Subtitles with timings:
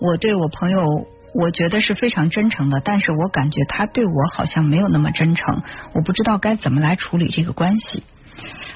[0.00, 8.02] 我对我朋友，我觉得是非常真诚的，但是我感觉他对我好像没有那么真诚，我不知道该怎么来处理这个关系。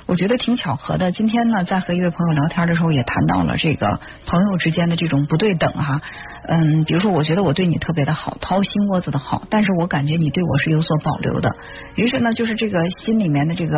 [0.06, 1.10] 我觉得挺巧合的。
[1.12, 6.02] 今天呢，在和一位朋友聊天的时候，也谈到了这个朋友之间的这种不对等哈。
[6.46, 11.48] 嗯，比如说，我觉得我对你特别的好，掏心窝子的好，但是我感觉你对我是有所保留的。
[11.94, 13.72] 于是呢，就是这个心里面的这个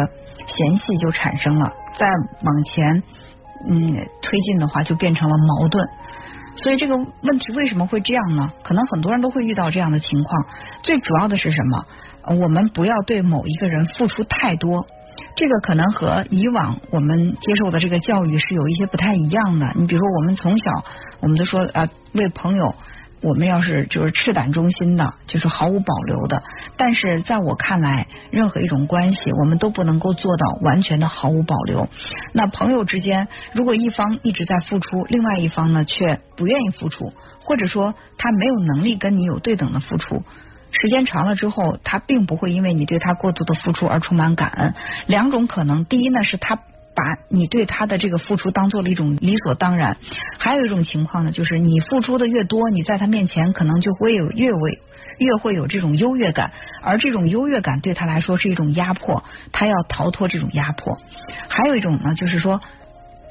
[0.49, 1.73] 嫌隙就产生了。
[1.97, 2.07] 再
[2.43, 3.03] 往前
[3.71, 5.87] 嗯推进的话，就变成了矛盾。
[6.57, 8.51] 所以这个问题为什么会这样呢？
[8.63, 10.47] 可能很多人都会遇到这样的情况。
[10.83, 11.87] 最主要的是什么？
[12.41, 14.87] 我们不要对某一个人付出太多。
[15.37, 19.71] 这个可能和以往我们接受的这个教育是有一些不太一样的。
[19.77, 20.71] 你比如说，我们从小
[21.21, 22.75] 我们都说啊，为朋友，
[23.23, 26.43] 我们要是就是赤胆忠心的，就是毫无保留的。
[26.77, 31.89] 但是在我看来，任何一种关系，我们都不能够做到完全的毫无保留。
[32.33, 40.23] 那朋友之间，如果一方一直在付出，另外一方呢却不愿意付出，或者说他没有能力跟你有对等的付出。
[40.73, 44.75] 时间长了之后，他并不会因为你对他过度的付出而充满感恩。
[45.07, 46.59] 两种可能，第一呢是他
[46.97, 49.97] 把你对他的这个付出当做了一种理所当然；
[50.39, 54.79] 还有一种情况呢，就是你付出的越多，你在他面前可能就会有越为
[55.19, 56.53] 越会有这种优越感，
[56.83, 60.99] 而这种优越感对他来说是一种压迫，他要逃脱这种压迫。
[61.49, 62.61] 还有一种呢，就是说，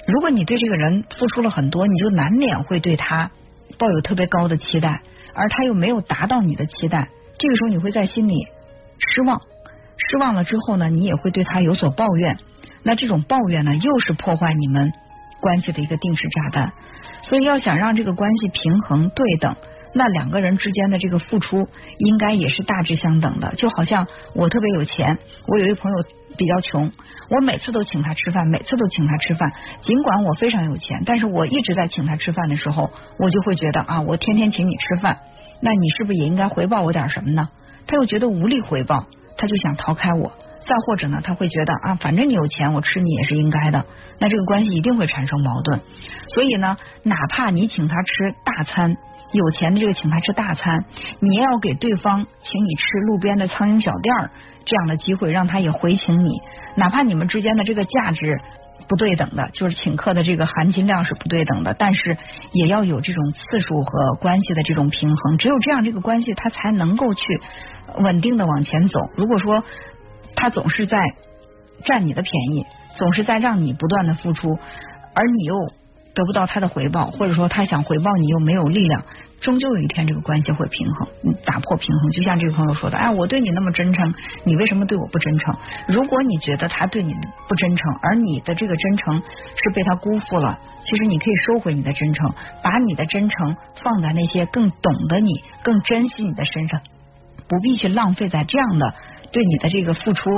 [0.08, 3.32] 如果你对这个人付出了很多，你就难免会对他
[3.80, 5.02] 抱有特别高的期待，
[5.34, 7.10] 而他又没有达到你的期待。
[7.40, 8.48] 这个时候你会在心里
[9.00, 9.42] 失望，
[9.98, 12.38] 失望了之后呢，你也会对他有所抱怨。
[12.86, 14.94] 那这种抱怨呢，又是破坏你们
[15.42, 16.74] 关系的一个定时炸弹。
[17.24, 19.56] 所以要想让这个关系平衡对等，
[19.96, 23.56] 那两个人之间的这个付出应该也是大致相等的。
[23.56, 25.98] 就好像我特别有钱，我有一朋友
[26.38, 26.92] 比较穷，
[27.30, 29.52] 我每次都请他吃饭，每次都请他吃饭。
[29.82, 35.18] 尽管我非常有钱，但是我一直在请他吃饭的时候，我就会觉得啊，我天天请你吃饭。
[35.62, 37.50] 那你是不是也应该回报我点什么呢？
[37.88, 39.08] 他又觉得无力回报，
[39.38, 40.34] 他就想逃开我。
[40.66, 43.86] 再或者呢，他会觉得啊，反正你有钱，我吃你也是应该的。
[44.20, 45.82] 那这个关系一定会产生矛盾。
[46.34, 48.98] 所以呢，哪怕你请他吃大餐，
[49.32, 50.86] 有钱的这个请他吃大餐，
[51.20, 54.32] 你也要给对方请你吃路边的苍蝇小店儿
[54.66, 56.32] 这样的机会，让他也回请你。
[56.76, 58.42] 哪怕你们之间的这个价值。
[58.88, 62.20] 不对等的，就是请客的这个含金量是不对等的，但是
[62.52, 67.42] 也要有这种次数和关系的这种平衡，只有这样，这个关系他才能够去
[67.98, 69.00] 稳定的往前走。
[69.18, 69.64] 如果说
[70.36, 71.00] 他总是在
[71.84, 72.66] 占你的便宜，
[72.98, 74.58] 总是在让你不断的付出，
[75.14, 75.56] 而你又
[76.14, 79.04] 得不到他的回报，或者说他想回报你又没有力量。
[79.42, 81.08] 终究有一天，这个关系会平衡，
[81.46, 82.10] 打破平衡。
[82.12, 85.56] 就像这个朋友说的，哎，我对你那么真诚，你为什么对我不真诚？
[85.88, 87.14] 如果你觉得他对你
[87.48, 95.30] 不真诚，而你的这个真诚是被他辜负了，其实你可以收回你的真诚，把你的真诚放在那些更懂得你、
[95.64, 96.82] 更珍惜你的身上，
[97.48, 98.96] 不必去浪费在这样的
[99.36, 100.32] 对你的这个付出，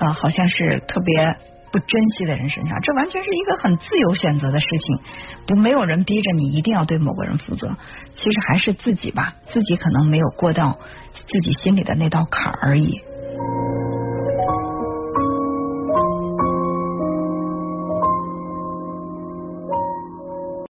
[0.00, 1.36] 呃，好像是特别。
[1.72, 1.88] 不珍
[2.18, 4.98] 惜的人身上，这完全是一个很自由选择的事情，
[5.46, 7.76] 不没有人逼着你一定要对某个人负责，
[8.12, 10.80] 其实还是自己吧，自己可能没有过到
[11.28, 13.00] 自己心里的那道坎而已。